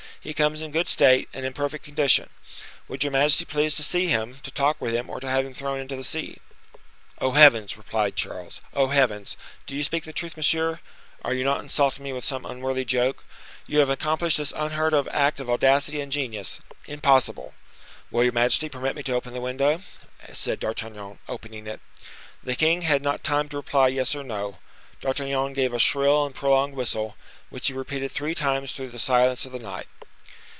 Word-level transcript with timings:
He 0.23 0.35
comes 0.35 0.61
in 0.61 0.69
good 0.69 0.87
state, 0.87 1.27
and 1.33 1.47
in 1.47 1.53
perfect 1.53 1.83
condition. 1.83 2.29
Would 2.87 3.03
your 3.03 3.09
majesty 3.11 3.43
please 3.43 3.73
to 3.73 3.83
see 3.83 4.05
him, 4.05 4.37
to 4.43 4.51
talk 4.51 4.79
with 4.79 4.93
him, 4.93 5.09
or 5.09 5.19
to 5.19 5.27
have 5.27 5.47
him 5.47 5.55
thrown 5.55 5.79
into 5.79 5.95
the 5.95 6.03
sea?" 6.03 6.37
"Oh, 7.17 7.31
heavens!" 7.31 7.75
repeated 7.75 8.17
Charles, 8.17 8.61
"oh, 8.71 8.89
heavens! 8.89 9.35
do 9.65 9.75
you 9.75 9.81
speak 9.83 10.03
the 10.03 10.13
truth, 10.13 10.37
monsieur? 10.37 10.79
Are 11.25 11.33
you 11.33 11.43
not 11.43 11.59
insulting 11.59 12.03
me 12.03 12.13
with 12.13 12.23
some 12.23 12.45
unworthy 12.45 12.85
joke? 12.85 13.23
You 13.65 13.79
have 13.79 13.89
accomplished 13.89 14.37
this 14.37 14.53
unheard 14.55 14.93
of 14.93 15.07
act 15.07 15.39
of 15.39 15.49
audacity 15.49 15.99
and 16.01 16.11
genius—impossible!" 16.11 17.55
"Will 18.11 18.23
your 18.23 18.31
majesty 18.31 18.69
permit 18.69 18.95
me 18.95 19.01
to 19.01 19.13
open 19.13 19.33
the 19.33 19.41
window?" 19.41 19.81
said 20.31 20.59
D'Artagnan, 20.59 21.17
opening 21.27 21.65
it. 21.65 21.81
The 22.43 22.55
king 22.55 22.83
had 22.83 23.01
not 23.01 23.23
time 23.23 23.49
to 23.49 23.57
reply 23.57 23.87
yes 23.87 24.13
or 24.13 24.23
no. 24.23 24.59
D'Artagnan 25.01 25.53
gave 25.53 25.73
a 25.73 25.79
shrill 25.79 26.27
and 26.27 26.35
prolonged 26.35 26.75
whistle, 26.75 27.15
which 27.49 27.69
he 27.69 27.73
repeated 27.73 28.11
three 28.11 28.35
times 28.35 28.71
through 28.73 28.89
the 28.91 28.99
silence 28.99 29.47
of 29.47 29.51
the 29.51 29.57
night. 29.57 29.87